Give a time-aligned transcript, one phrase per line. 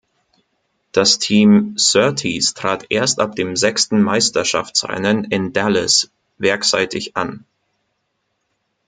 [0.93, 7.45] Das Team Surtees trat erst ab dem sechsten Meisterschaftsrennen in Dallas werksseitig an.